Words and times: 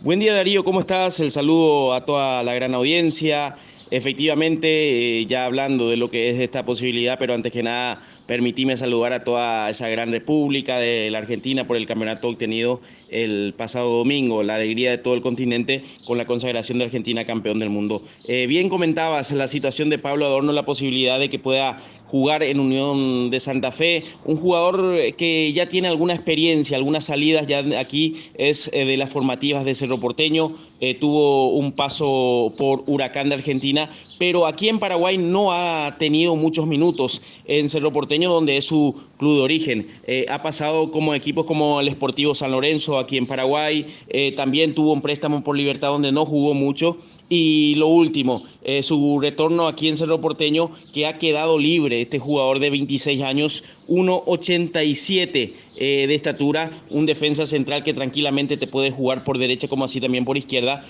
Buen 0.00 0.20
día 0.20 0.34
Darío, 0.34 0.62
¿cómo 0.62 0.80
estás? 0.80 1.20
El 1.20 1.32
saludo 1.32 1.94
a 1.94 2.04
toda 2.04 2.42
la 2.42 2.52
gran 2.52 2.74
audiencia. 2.74 3.56
Efectivamente, 3.90 5.20
eh, 5.20 5.26
ya 5.26 5.44
hablando 5.44 5.88
de 5.88 5.96
lo 5.96 6.10
que 6.10 6.30
es 6.30 6.40
esta 6.40 6.64
posibilidad, 6.64 7.18
pero 7.20 7.34
antes 7.34 7.52
que 7.52 7.62
nada, 7.62 8.02
permitíme 8.26 8.76
saludar 8.76 9.12
a 9.12 9.22
toda 9.22 9.70
esa 9.70 9.88
gran 9.88 10.10
república 10.10 10.78
de 10.78 11.08
la 11.12 11.18
Argentina 11.18 11.68
por 11.68 11.76
el 11.76 11.86
campeonato 11.86 12.28
obtenido 12.28 12.80
el 13.08 13.54
pasado 13.56 13.98
domingo, 13.98 14.42
la 14.42 14.56
alegría 14.56 14.90
de 14.90 14.98
todo 14.98 15.14
el 15.14 15.20
continente 15.20 15.84
con 16.04 16.18
la 16.18 16.26
consagración 16.26 16.78
de 16.78 16.86
Argentina 16.86 17.24
campeón 17.24 17.60
del 17.60 17.70
mundo. 17.70 18.02
Eh, 18.26 18.48
bien 18.48 18.68
comentabas 18.68 19.30
la 19.30 19.46
situación 19.46 19.88
de 19.88 19.98
Pablo 19.98 20.26
Adorno, 20.26 20.50
la 20.52 20.64
posibilidad 20.64 21.20
de 21.20 21.28
que 21.28 21.38
pueda 21.38 21.78
jugar 22.08 22.42
en 22.42 22.58
Unión 22.58 23.30
de 23.30 23.38
Santa 23.38 23.70
Fe, 23.70 24.02
un 24.24 24.36
jugador 24.36 24.96
que 25.16 25.52
ya 25.52 25.66
tiene 25.66 25.86
alguna 25.86 26.14
experiencia, 26.14 26.76
algunas 26.76 27.04
salidas 27.04 27.46
ya 27.46 27.64
aquí 27.78 28.16
es 28.34 28.68
eh, 28.72 28.84
de 28.84 28.96
las 28.96 29.10
formativas 29.10 29.64
de 29.64 29.74
Cerro 29.74 30.00
Porteño, 30.00 30.52
tuvo 31.00 31.50
un 31.52 31.72
paso 31.72 32.52
por 32.58 32.82
Huracán 32.86 33.28
de 33.28 33.36
Argentina 33.36 33.75
pero 34.18 34.46
aquí 34.46 34.68
en 34.68 34.78
Paraguay 34.78 35.18
no 35.18 35.52
ha 35.52 35.96
tenido 35.98 36.36
muchos 36.36 36.66
minutos 36.66 37.22
en 37.44 37.68
Cerro 37.68 37.92
Porteño, 37.92 38.30
donde 38.30 38.56
es 38.56 38.64
su 38.64 38.94
club 39.18 39.36
de 39.36 39.40
origen. 39.42 39.86
Eh, 40.06 40.26
ha 40.28 40.42
pasado 40.42 40.90
como 40.90 41.14
equipos 41.14 41.46
como 41.46 41.80
el 41.80 41.88
Esportivo 41.88 42.34
San 42.34 42.50
Lorenzo 42.50 42.98
aquí 42.98 43.16
en 43.16 43.26
Paraguay, 43.26 43.86
eh, 44.08 44.32
también 44.36 44.74
tuvo 44.74 44.92
un 44.92 45.02
préstamo 45.02 45.42
por 45.42 45.56
Libertad 45.56 45.88
donde 45.88 46.12
no 46.12 46.26
jugó 46.26 46.54
mucho. 46.54 46.96
Y 47.28 47.74
lo 47.76 47.88
último, 47.88 48.44
eh, 48.62 48.84
su 48.84 49.18
retorno 49.20 49.66
aquí 49.66 49.88
en 49.88 49.96
Cerro 49.96 50.20
Porteño, 50.20 50.70
que 50.94 51.06
ha 51.06 51.18
quedado 51.18 51.58
libre 51.58 52.00
este 52.02 52.20
jugador 52.20 52.60
de 52.60 52.70
26 52.70 53.22
años, 53.22 53.64
1,87 53.88 55.52
de 55.76 56.14
estatura, 56.14 56.70
un 56.88 57.04
defensa 57.04 57.44
central 57.44 57.82
que 57.82 57.92
tranquilamente 57.92 58.56
te 58.56 58.66
puede 58.66 58.90
jugar 58.90 59.24
por 59.24 59.38
derecha 59.38 59.68
como 59.68 59.84
así 59.84 60.00
también 60.00 60.24
por 60.24 60.38
izquierda, 60.38 60.82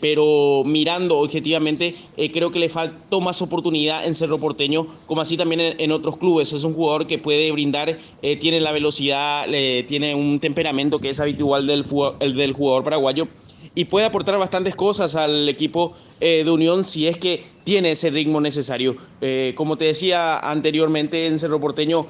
pero 0.00 0.62
mirando 0.64 1.18
objetivamente 1.18 1.96
creo 2.32 2.52
que 2.52 2.60
le 2.60 2.68
faltó 2.68 3.20
más 3.20 3.42
oportunidad 3.42 4.06
en 4.06 4.14
Cerro 4.14 4.38
Porteño, 4.38 4.86
como 5.06 5.22
así 5.22 5.36
también 5.36 5.74
en, 5.78 5.92
otros 5.92 6.18
clubes. 6.18 6.52
Es 6.52 6.64
un 6.64 6.74
jugador 6.74 7.06
que 7.06 7.18
puede 7.18 7.50
brindar, 7.50 7.98
eh, 8.22 8.36
tiene 8.36 8.60
la 8.60 8.72
velocidad, 8.72 9.46
tiene 9.88 10.14
un 10.14 10.38
temperamento 10.38 11.00
que 11.00 11.10
es 11.10 11.20
habitual 11.20 11.66
del, 11.66 11.84
el 12.20 12.34
del 12.36 12.52
jugador 12.52 12.84
paraguayo 12.84 13.28
y 13.74 13.84
puede 13.86 14.06
aportar 14.06 14.38
bastantes 14.38 14.74
cosas 14.74 15.14
al 15.16 15.48
equipo 15.48 15.94
eh, 16.20 16.42
de 16.44 16.50
Unión 16.50 16.84
si 16.84 17.06
es 17.06 17.18
que 17.18 17.44
tiene 17.68 17.90
ese 17.90 18.08
ritmo 18.08 18.40
necesario. 18.40 18.96
Eh, 19.20 19.52
como 19.54 19.76
te 19.76 19.84
decía 19.84 20.38
anteriormente 20.38 21.26
en 21.26 21.38
Cerro 21.38 21.60
Porteño, 21.60 22.06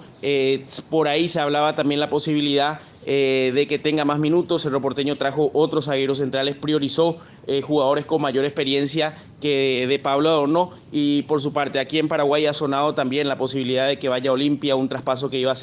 por 0.89 1.09
ahí 1.09 1.27
se 1.27 1.41
hablaba 1.41 1.75
también 1.75 1.99
la 1.99 2.09
posibilidad 2.09 2.79
eh, 3.11 3.53
de 3.55 3.67
que 3.67 3.79
tenga 3.79 4.05
más 4.05 4.19
minutos. 4.19 4.67
El 4.67 4.79
Porteño 4.83 5.17
trajo 5.17 5.51
otros 5.55 5.87
zagueros 5.87 6.19
centrales, 6.19 6.57
priorizó 6.57 7.17
eh, 7.47 7.63
jugadores 7.63 8.05
con 8.05 8.21
mayor 8.21 8.45
experiencia 8.45 9.15
que 9.41 9.87
de 9.89 9.99
Pablo 9.99 10.29
Adorno. 10.29 10.73
Y 10.93 11.23
por 11.23 11.41
su 11.41 11.55
parte, 11.55 11.79
aquí 11.79 11.99
en 11.99 12.09
Paraguay 12.09 12.45
ha 12.45 12.53
sonado 12.53 12.93
también 12.93 13.27
la 13.27 13.39
posibilidad 13.39 13.89
de 13.89 13.99
que 13.99 14.11
vaya 14.11 14.29
a 14.29 14.35
Olimpia, 14.35 14.77
un 14.77 14.91
traspaso 14.91 15.31
que 15.31 15.39
iba 15.39 15.53
a 15.53 15.57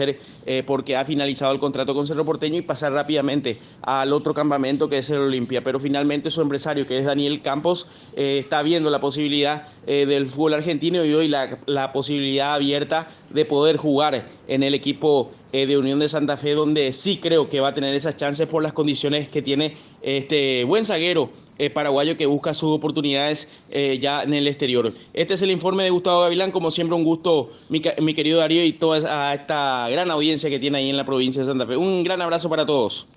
eh, 0.45 0.63
porque 0.65 0.95
ha 0.95 1.05
finalizado 1.05 1.51
el 1.51 1.59
contrato 1.59 1.93
con 1.93 2.07
Cerro 2.07 2.25
Porteño 2.25 2.57
y 2.57 2.63
pasar 2.63 2.93
rápidamente 2.93 3.59
al 3.83 4.11
otro 4.11 4.33
campamento 4.33 4.89
que 4.89 4.97
es 4.97 5.09
el 5.11 5.19
Olimpia. 5.19 5.63
Pero 5.63 5.79
finalmente 5.79 6.31
su 6.31 6.41
empresario, 6.41 6.87
que 6.87 6.97
es 6.97 7.05
Daniel 7.05 7.43
Campos, 7.43 7.87
está 8.15 8.63
viendo 8.63 8.89
la 8.89 8.99
posibilidad 8.99 9.67
del 9.85 10.27
fútbol 10.27 10.55
argentino 10.55 11.05
y 11.05 11.13
hoy 11.13 11.27
la, 11.27 11.59
la 11.65 11.93
posibilidad 11.93 12.55
abierta 12.55 13.07
de 13.29 13.45
poder 13.45 13.77
jugar 13.77 14.27
en 14.47 14.63
el 14.63 14.73
equipo 14.73 15.31
eh, 15.51 15.65
de 15.65 15.77
Unión 15.77 15.99
de 15.99 16.09
Santa 16.09 16.37
Fe, 16.37 16.53
donde 16.53 16.91
sí 16.91 17.17
creo 17.21 17.47
que 17.47 17.59
va 17.59 17.69
a 17.69 17.73
tener 17.73 17.95
esas 17.95 18.17
chances 18.17 18.47
por 18.47 18.61
las 18.61 18.73
condiciones 18.73 19.29
que 19.29 19.41
tiene 19.41 19.75
este 20.01 20.65
buen 20.65 20.85
zaguero 20.85 21.29
eh, 21.57 21.69
paraguayo 21.69 22.17
que 22.17 22.25
busca 22.25 22.53
sus 22.53 22.71
oportunidades 22.71 23.49
eh, 23.71 23.97
ya 23.99 24.23
en 24.23 24.33
el 24.33 24.47
exterior. 24.47 24.91
Este 25.13 25.35
es 25.35 25.41
el 25.41 25.51
informe 25.51 25.83
de 25.83 25.91
Gustavo 25.91 26.23
Gavilán, 26.23 26.51
como 26.51 26.71
siempre 26.71 26.95
un 26.95 27.05
gusto, 27.05 27.51
mi, 27.69 27.81
mi 28.01 28.13
querido 28.13 28.39
Darío, 28.39 28.65
y 28.65 28.73
toda 28.73 29.33
esta 29.33 29.87
gran 29.89 30.11
audiencia 30.11 30.49
que 30.49 30.59
tiene 30.59 30.79
ahí 30.79 30.89
en 30.89 30.97
la 30.97 31.05
provincia 31.05 31.41
de 31.41 31.47
Santa 31.47 31.65
Fe. 31.65 31.77
Un 31.77 32.03
gran 32.03 32.21
abrazo 32.21 32.49
para 32.49 32.65
todos. 32.65 33.07